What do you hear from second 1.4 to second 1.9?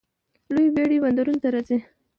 ته راځي.